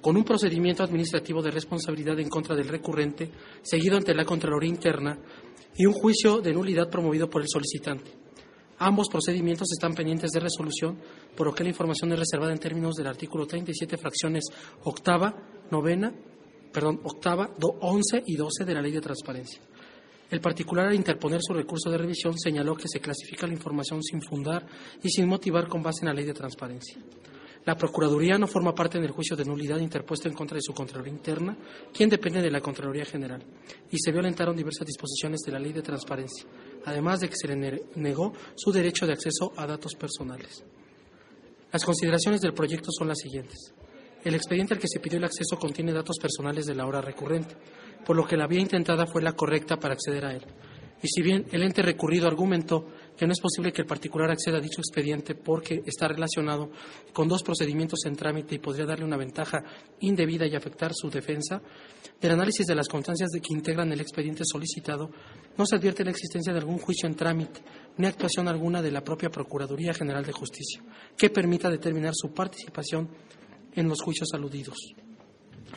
[0.00, 3.30] con un procedimiento administrativo de responsabilidad en contra del recurrente,
[3.62, 5.18] seguido ante la Contraloría Interna,
[5.76, 8.10] y un juicio de nulidad promovido por el solicitante.
[8.78, 10.98] Ambos procedimientos están pendientes de resolución,
[11.36, 14.44] por lo que la información es reservada en términos del artículo 37, fracciones
[14.84, 15.34] octava,
[15.70, 16.14] novena,
[16.72, 19.60] perdón, octava, once y doce de la Ley de Transparencia.
[20.30, 24.22] El particular, al interponer su recurso de revisión, señaló que se clasifica la información sin
[24.22, 24.64] fundar
[25.02, 26.98] y sin motivar con base en la ley de transparencia.
[27.66, 31.12] La Procuraduría no forma parte del juicio de nulidad interpuesto en contra de su Contraloría
[31.12, 31.56] Interna,
[31.92, 33.42] quien depende de la Contraloría General,
[33.90, 36.46] y se violentaron diversas disposiciones de la Ley de Transparencia,
[36.86, 40.64] además de que se le negó su derecho de acceso a datos personales.
[41.70, 43.74] Las consideraciones del proyecto son las siguientes.
[44.24, 47.56] El expediente al que se pidió el acceso contiene datos personales de la hora recurrente,
[48.04, 50.44] por lo que la vía intentada fue la correcta para acceder a él.
[51.02, 52.86] Y si bien el ente recurrido argumentó
[53.16, 56.70] que no es posible que el particular acceda a dicho expediente porque está relacionado
[57.12, 59.62] con dos procedimientos en trámite y podría darle una ventaja
[60.00, 61.62] indebida y afectar su defensa,
[62.20, 65.10] del análisis de las constancias de que integran el expediente solicitado,
[65.56, 67.60] no se advierte la existencia de algún juicio en trámite
[67.96, 70.82] ni actuación alguna de la propia Procuraduría General de Justicia
[71.16, 73.08] que permita determinar su participación
[73.74, 74.76] en los juicios aludidos.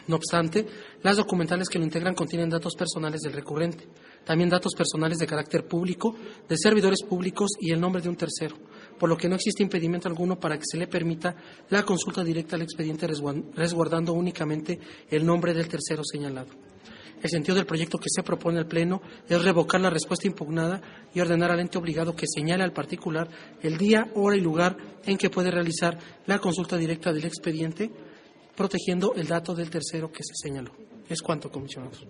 [0.07, 0.65] No obstante,
[1.01, 3.87] las documentales que lo integran contienen datos personales del recurrente,
[4.25, 6.15] también datos personales de carácter público,
[6.47, 8.57] de servidores públicos y el nombre de un tercero,
[8.99, 11.35] por lo que no existe impedimento alguno para que se le permita
[11.69, 16.49] la consulta directa al expediente resguardando únicamente el nombre del tercero señalado.
[17.21, 20.81] El sentido del proyecto que se propone al Pleno es revocar la respuesta impugnada
[21.13, 23.29] y ordenar al ente obligado que señale al particular
[23.61, 27.89] el día, hora y lugar en que puede realizar la consulta directa del expediente
[28.55, 30.71] protegiendo el dato del tercero que se señaló.
[31.09, 32.05] Es cuanto, comisionados.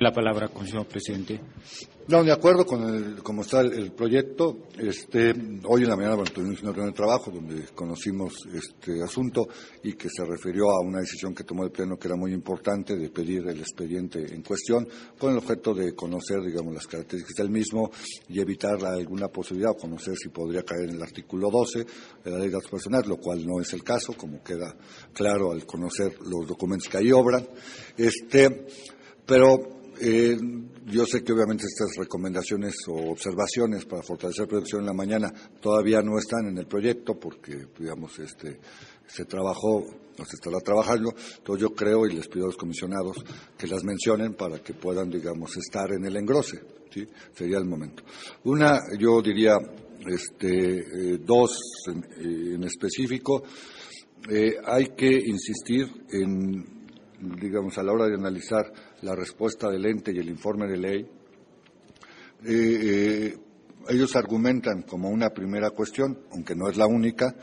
[0.00, 1.40] La palabra, comisionado presidente.
[2.08, 4.66] No, de acuerdo con el, cómo está el, proyecto.
[4.78, 5.32] Este,
[5.66, 9.48] hoy en la mañana bueno, tuvimos una reunión de trabajo donde conocimos este asunto
[9.82, 12.96] y que se refirió a una decisión que tomó el Pleno que era muy importante
[12.96, 14.86] de pedir el expediente en cuestión
[15.18, 17.90] con el objeto de conocer, digamos, las características del mismo
[18.28, 21.86] y evitar alguna posibilidad o conocer si podría caer en el artículo 12
[22.24, 24.76] de la Ley de Datos Personales, lo cual no es el caso, como queda
[25.12, 27.46] claro al conocer los documentos que ahí obran.
[27.96, 28.66] Este,
[29.26, 30.36] pero Eh,
[30.86, 36.02] yo sé que obviamente estas recomendaciones o observaciones para fortalecer producción en la mañana todavía
[36.02, 38.60] no están en el proyecto porque, digamos, este,
[39.06, 41.14] se trabajó o se estará trabajando.
[41.38, 43.16] Entonces yo creo y les pido a los comisionados
[43.56, 46.60] que las mencionen para que puedan, digamos, estar en el engrose.
[46.90, 47.06] ¿sí?
[47.34, 48.02] Sería el momento.
[48.44, 49.56] Una, yo diría,
[50.06, 53.42] este, eh, dos en, específico.
[54.30, 56.73] Eh, hay que insistir en,
[57.40, 61.10] digamos, a la hora de analizar la respuesta del ente y el informe de ley,
[62.46, 63.36] eh,
[63.88, 67.34] ellos argumentan como una primera cuestión, aunque no es la única,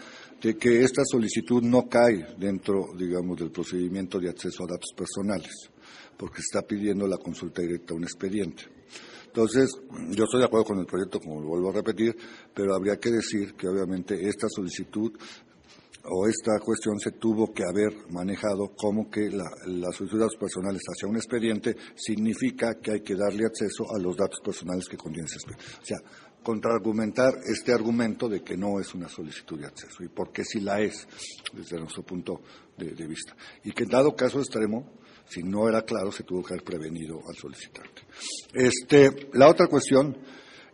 [0.42, 5.70] de que esta solicitud no cae dentro, digamos, del procedimiento de acceso a datos personales,
[6.18, 8.64] porque está pidiendo la consulta directa a un expediente.
[9.28, 9.70] Entonces,
[10.10, 12.16] yo estoy de acuerdo con el proyecto, como lo vuelvo a repetir,
[12.54, 15.14] pero habría que decir que obviamente esta solicitud
[16.06, 21.08] o esta cuestión se tuvo que haber manejado como que la, las solicitudes personales hacia
[21.08, 25.38] un expediente significa que hay que darle acceso a los datos personales que contiene ese
[25.38, 25.66] expediente.
[25.82, 25.98] O sea,
[26.44, 30.60] contraargumentar este argumento de que no es una solicitud de acceso y por qué sí
[30.60, 31.08] la es
[31.54, 32.42] desde nuestro punto
[32.78, 33.36] de, vista.
[33.64, 34.92] Y que dado caso extremo,
[35.30, 38.02] si no era claro, se tuvo que haber prevenido al solicitante.
[38.54, 40.18] Este, la otra cuestión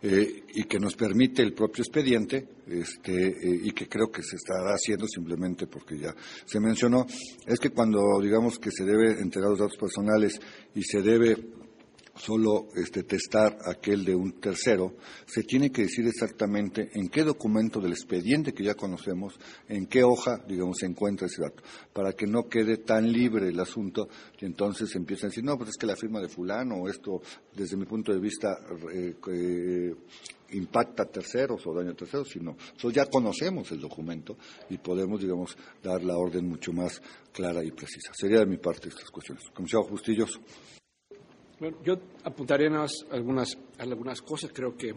[0.00, 4.36] eh, y que nos permite el propio expediente este, eh, y que creo que se
[4.36, 7.06] estará haciendo simplemente porque ya se mencionó,
[7.46, 10.40] es que cuando digamos que se debe entregar los datos personales
[10.74, 11.36] y se debe
[12.18, 17.80] solo este, testar aquel de un tercero, se tiene que decir exactamente en qué documento
[17.80, 22.26] del expediente que ya conocemos, en qué hoja, digamos, se encuentra ese dato, para que
[22.26, 24.08] no quede tan libre el asunto
[24.40, 27.22] y entonces empiezan a decir, no, pues es que la firma de fulano, o esto,
[27.54, 28.58] desde mi punto de vista,
[28.92, 29.94] eh, eh,
[30.50, 34.36] impacta a terceros o daña a terceros, sino nosotros ya conocemos el documento
[34.70, 37.02] y podemos, digamos, dar la orden mucho más
[37.32, 38.12] clara y precisa.
[38.14, 39.44] Sería de mi parte estas cuestiones.
[39.52, 40.40] Comisario Justillos.
[41.60, 42.68] Bueno, yo apuntaría
[43.10, 44.52] algunas, algunas cosas.
[44.54, 44.94] Creo que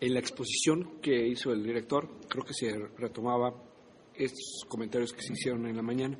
[0.00, 3.52] en la exposición que hizo el director, creo que se retomaba
[4.14, 6.16] estos comentarios que se hicieron en la mañana.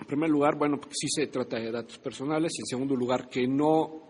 [0.00, 2.52] En primer lugar, bueno, sí se trata de datos personales.
[2.58, 4.02] En segundo lugar, que no,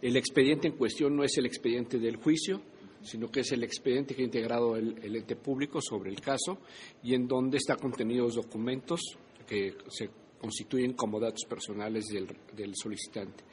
[0.00, 2.62] el expediente en cuestión no es el expediente del juicio,
[3.02, 6.58] sino que es el expediente que ha integrado el, el ente público sobre el caso
[7.02, 9.00] y en donde están contenidos documentos
[9.48, 13.44] que se constituyen como datos personales del, solicitante.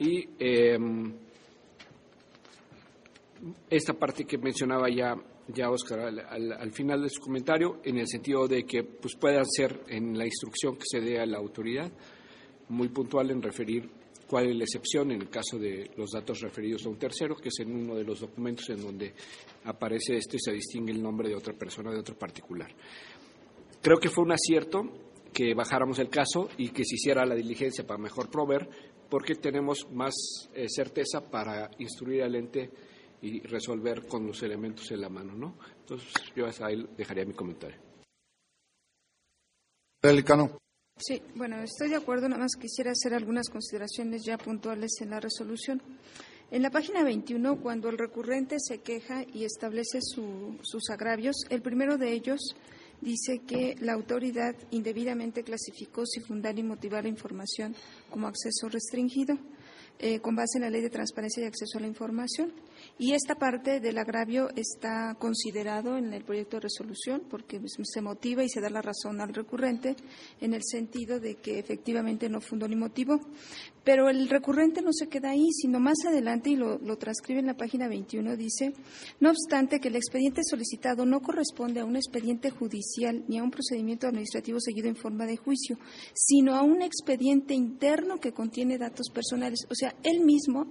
[0.00, 1.14] Y em,
[3.70, 5.14] esta parte que mencionaba ya,
[5.48, 9.84] ya Oscar al, final de su comentario, en el sentido de que pues, pueda ser
[9.86, 11.90] en la instrucción que se dé a la autoridad
[12.68, 13.88] muy puntual en referir
[14.26, 17.48] cuál es la excepción en el caso de los datos referidos a un tercero, que
[17.48, 19.14] es en uno de los documentos en donde
[19.64, 22.74] aparece esto y se distingue el nombre de otra persona, de otro particular.
[23.80, 24.82] Creo que fue un acierto
[25.36, 28.66] que bajáramos el caso y que se hiciera la diligencia para mejor proveer,
[29.10, 30.14] porque tenemos más
[30.54, 32.70] eh, certeza para instruir al ente
[33.20, 35.58] y resolver con los elementos en la mano, ¿no?
[35.80, 37.76] Entonces, yo ahí dejaría mi comentario.
[40.02, 40.56] Delicano.
[40.96, 45.20] Sí, bueno, estoy de acuerdo, nada más quisiera hacer algunas consideraciones ya puntuales en la
[45.20, 45.82] resolución.
[46.50, 51.98] En la página 21, cuando el recurrente se queja y establece sus agravios, el primero
[51.98, 52.56] de ellos
[53.00, 57.74] dice que la autoridad indebidamente clasificó sin fundar y motivar la información
[58.10, 59.38] como acceso restringido
[59.98, 62.52] eh, con base en la Ley de Transparencia y Acceso a la Información.
[62.98, 68.42] Y esta parte del agravio está considerado en el proyecto de resolución porque se motiva
[68.42, 69.96] y se da la razón al recurrente
[70.40, 73.20] en el sentido de que efectivamente no fundó ni motivo.
[73.84, 77.46] Pero el recurrente no se queda ahí, sino más adelante, y lo, lo transcribe en
[77.46, 78.72] la página 21, dice,
[79.20, 83.50] no obstante que el expediente solicitado no corresponde a un expediente judicial ni a un
[83.50, 85.78] procedimiento administrativo seguido en forma de juicio,
[86.14, 89.66] sino a un expediente interno que contiene datos personales.
[89.70, 90.66] O sea, él mismo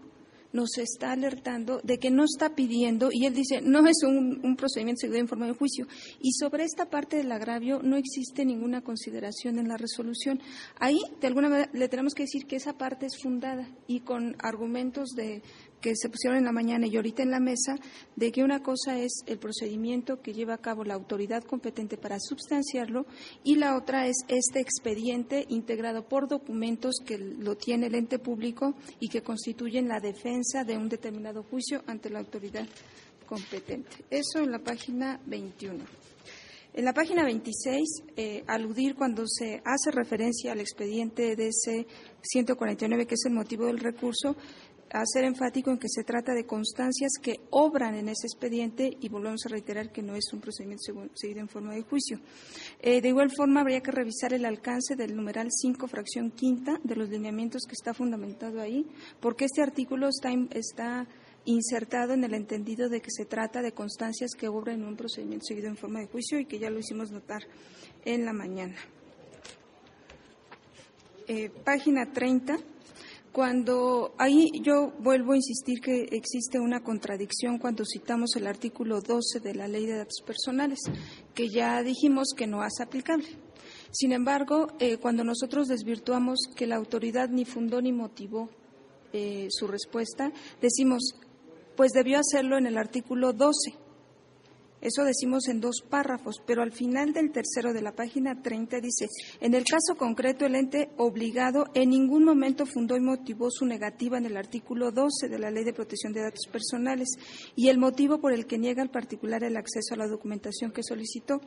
[0.55, 5.01] nos está alertando de que no está pidiendo, y él dice, no es un, procedimiento
[5.01, 5.85] seguido en forma de juicio.
[6.21, 10.39] Y sobre esta parte del agravio no existe ninguna consideración en la resolución.
[10.79, 14.35] Ahí, de alguna manera, le tenemos que decir que esa parte es fundada y con
[14.39, 15.43] argumentos de
[15.85, 17.75] que se pusieron en la mañana y ahorita en la mesa,
[18.15, 22.17] de que una cosa es el procedimiento que lleva a cabo la autoridad competente para
[22.19, 23.05] substanciarlo
[23.43, 28.73] y la otra es este expediente integrado por documentos que lo tiene el ente público
[28.99, 32.65] y que constituyen la defensa de un determinado juicio ante la autoridad
[33.27, 34.05] competente.
[34.09, 35.85] Eso en la página 21.
[36.77, 41.87] En la página 26, eh, aludir cuando se hace referencia al expediente DC
[42.21, 44.35] 149, que es el motivo del recurso,
[45.01, 49.45] hacer enfático en que se trata de constancias que obran en ese expediente y volvemos
[49.45, 50.83] a reiterar que no es un procedimiento
[51.13, 52.19] seguido en forma de juicio.
[52.81, 56.95] Eh, de igual forma, habría que revisar el alcance del numeral 5, fracción quinta, de
[56.95, 58.85] los lineamientos que está fundamentado ahí,
[59.19, 61.05] porque este artículo está,
[61.47, 65.45] insertado en el entendido de que se trata de constancias que obran en un procedimiento
[65.45, 67.43] seguido en forma de juicio y que ya lo hicimos notar
[68.03, 68.75] en la mañana.
[71.27, 72.57] Eh, página 30
[73.35, 79.41] cuando ahí yo vuelvo a insistir que existe una contradicción cuando citamos el artículo 12
[79.41, 80.79] de la Ley de Datos Personales,
[81.33, 83.27] que ya dijimos que no es aplicable.
[83.91, 88.49] Sin embargo, eh, cuando nosotros desvirtuamos que la autoridad ni fundó ni motivó
[89.11, 90.31] eh, su respuesta,
[90.61, 91.03] decimos,
[91.75, 93.84] pues debió hacerlo en el artículo 12
[94.85, 99.07] eso decimos en dos párrafos, pero al final del tercero de la página 30 dice,
[99.41, 104.19] en el caso concreto el ente obligado en ningún momento fundó y motivó su negativa
[104.19, 107.07] en el artículo 12 de la Ley de Protección de Datos Personales
[107.55, 110.83] y el motivo por el que niega al particular el acceso a la documentación que
[110.83, 111.41] solicitó.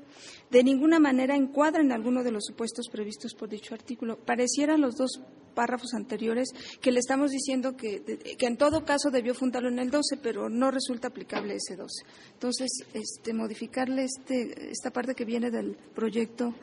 [0.50, 4.16] De ninguna manera encuadra en alguno de los supuestos previstos por dicho artículo.
[4.16, 5.20] Parecieran los dos
[5.58, 6.50] párrafos anteriores
[6.80, 8.00] que le estamos diciendo que,
[8.38, 12.04] que en todo caso debió fundarlo en el 12, pero no resulta aplicable ese 12.
[12.34, 16.54] Entonces, este, modificarle este, esta parte que viene del proyecto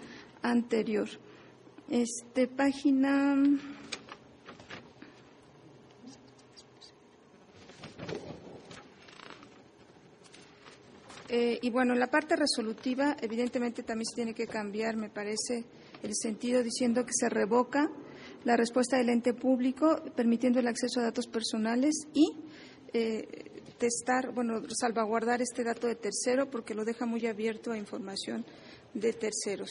[0.44, 1.10] anterior.
[1.90, 3.36] Este, página.
[11.28, 15.66] Eh, y bueno, la parte resolutiva, evidentemente también se tiene que cambiar, me parece,
[16.02, 17.90] el sentido diciendo que se revoca
[18.46, 22.32] la respuesta del ente público, permitiendo el acceso a datos personales y
[22.94, 28.46] eh, testar, bueno, salvaguardar este dato de tercero porque lo deja muy abierto a información
[28.94, 29.70] de terceros.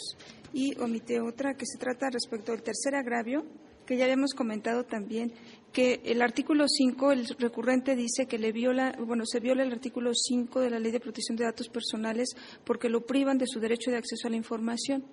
[0.52, 3.46] Y omite otra que se trata respecto al tercer agravio,
[3.86, 5.32] que ya habíamos comentado también,
[5.72, 10.12] que el artículo 5, el recurrente dice que le viola, bueno, se viola el artículo
[10.14, 12.30] 5 de la Ley de Protección de Datos Personales
[12.64, 15.04] porque lo privan de su derecho de acceso a la información.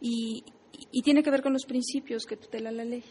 [0.00, 0.44] Y,
[0.90, 3.04] y tiene que ver con los principios que tutela la ley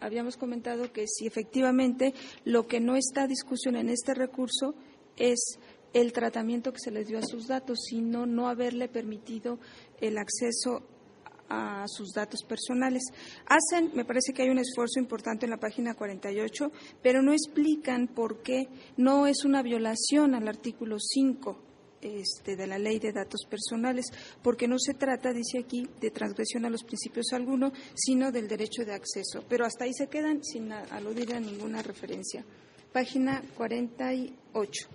[0.00, 4.74] habíamos comentado que si efectivamente lo que no está a discusión en este recurso
[5.16, 5.58] es
[5.92, 9.58] el tratamiento que se les dio a sus datos, sino no haberle permitido
[10.00, 10.82] el acceso
[11.48, 13.04] a sus datos personales.
[13.46, 16.70] Hacen, me parece que hay un esfuerzo importante en la página 48,
[17.02, 21.65] pero no explican por qué no es una violación al artículo 5
[22.06, 24.06] este, de la ley de datos personales,
[24.42, 28.84] porque no se trata, dice aquí, de transgresión a los principios alguno, sino del derecho
[28.84, 29.44] de acceso.
[29.48, 32.44] Pero hasta ahí se quedan sin aludir a ninguna referencia.
[32.92, 34.88] Página 48.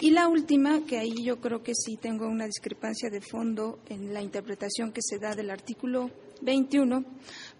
[0.00, 4.14] Y la última, que ahí yo creo que sí tengo una discrepancia de fondo en
[4.14, 6.10] la interpretación que se da del artículo
[6.42, 7.04] 21,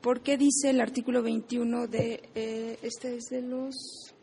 [0.00, 4.14] porque dice el artículo 21 de, eh, este es de los,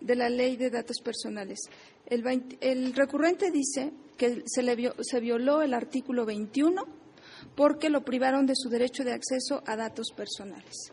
[0.00, 1.58] de la ley de datos personales.
[2.06, 6.82] El, recurrente dice que se, le se violó el artículo 21
[7.54, 10.92] porque lo privaron de su derecho de acceso a datos personales.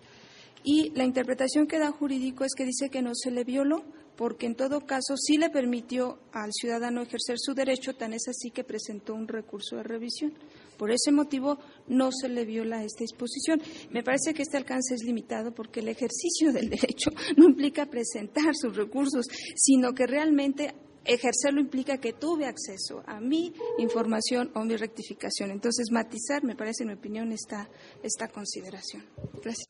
[0.63, 3.83] Y la interpretación que da jurídico es que dice que no se le violó
[4.15, 8.51] porque en todo caso sí le permitió al ciudadano ejercer su derecho, tan es así
[8.51, 10.33] que presentó un recurso de revisión.
[10.77, 11.57] Por ese motivo
[11.87, 13.61] no se le viola esta disposición.
[13.89, 18.55] Me parece que este alcance es limitado porque el ejercicio del derecho no implica presentar
[18.55, 20.73] sus recursos, sino que realmente
[21.05, 25.51] ejercerlo implica que tuve acceso a mi información o mi rectificación.
[25.51, 27.69] Entonces, matizar, me parece, en mi opinión, esta,
[28.01, 29.05] esta consideración.
[29.41, 29.67] Gracias.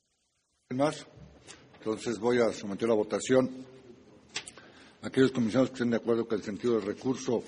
[0.70, 1.06] Más.
[1.80, 3.66] Entonces, voy a someter a votación
[5.04, 7.44] aquellos comisionados que estén de acuerdo con el sentido del recurso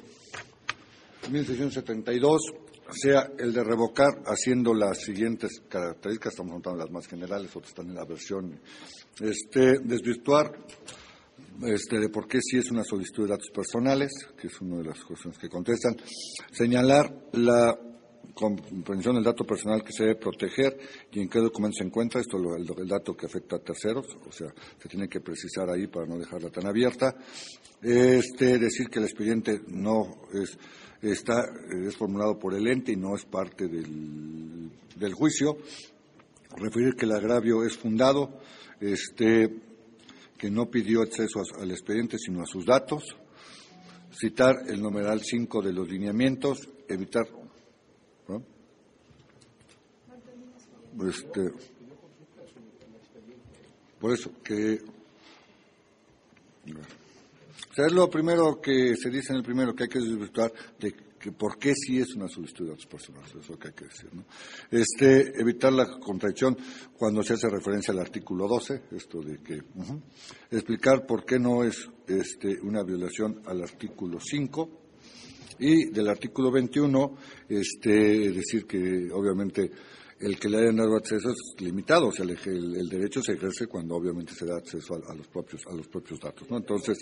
[1.31, 2.41] 1672
[2.91, 7.87] sea el de revocar haciendo las siguientes características, estamos contando las más generales, otras están
[7.87, 8.59] en la versión,
[9.19, 10.51] este, desvirtuar
[11.63, 14.85] este, de por qué sí es una solicitud de datos personales, que es una de
[14.85, 15.95] las cuestiones que contestan,
[16.51, 17.77] señalar la
[18.33, 20.77] comprensión del dato personal que se debe proteger
[21.11, 24.31] y en qué documento se encuentra, esto es el, dato que afecta a terceros, o
[24.31, 27.15] sea, se tiene que precisar ahí para no dejarla tan abierta.
[27.81, 30.57] Este, decir que el expediente no es,
[31.01, 31.45] está,
[31.85, 35.57] es formulado por el ente y no es parte del, del juicio.
[36.57, 38.39] Referir que el agravio es fundado,
[38.79, 39.64] este,
[40.37, 43.15] que no pidió acceso al expediente sino a sus datos,
[44.11, 47.27] citar el numeral 5 de los lineamientos, evitar.
[51.07, 51.51] Este,
[53.99, 54.79] por eso, que.
[57.71, 60.51] O sea, es lo primero que se dice en el primero, que hay que disfrutar
[60.79, 63.67] de que por qué sí es una solicitud de datos personales, eso es lo que
[63.69, 64.09] hay que decir.
[64.13, 64.25] ¿no?
[64.69, 66.55] Este, evitar la contradicción
[66.97, 69.61] cuando se hace referencia al artículo 12, esto de que
[70.51, 74.81] explicar por qué no es este, una violación al artículo 5
[75.59, 77.15] y del artículo 21,
[77.49, 79.71] este, decir que obviamente
[80.19, 83.67] el que le hayan dado acceso es limitado, o sea, el- el derecho se ejerce
[83.67, 86.57] cuando obviamente se da acceso a, a los propios a los propios datos, ¿no?
[86.57, 86.97] Entonces,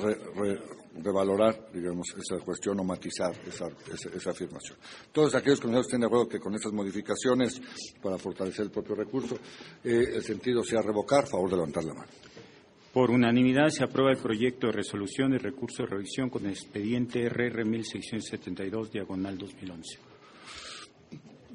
[0.00, 0.60] re- re-
[1.02, 4.76] revalorar, digamos, esa cuestión o matizar esa, esa, esa afirmación.
[5.12, 7.60] Todos aquellos comisarios estén de acuerdo que con estas modificaciones
[8.02, 9.36] para fortalecer el propio recurso,
[9.84, 12.08] eh, el sentido sea revocar, favor de levantar la mano.
[12.92, 17.24] Por unanimidad se aprueba el proyecto de resolución de recurso de revisión con el expediente
[17.28, 19.98] RR 1672, diagonal 2011.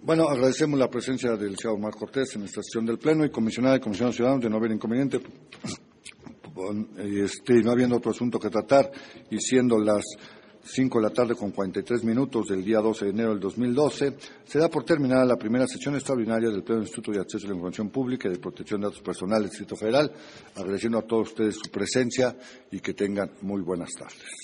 [0.02, 3.76] Bueno, agradecemos la presencia del señor Omar Cortés en esta sesión del Pleno y comisionada
[3.76, 5.20] y comisionados ciudadanos de no haber inconveniente.
[6.98, 8.90] Este, no habiendo otro asunto que tratar
[9.30, 10.04] y siendo las
[10.64, 14.60] 5 de la tarde con 43 minutos del día 12 de enero del 2012, se
[14.60, 17.90] da por terminada la primera sesión extraordinaria del Pleno Instituto de Acceso a la Información
[17.90, 20.12] Pública y de Protección de Datos Personales del Distrito Federal,
[20.56, 22.36] agradeciendo a todos ustedes su presencia
[22.72, 24.36] y que tengan muy buenas tardes.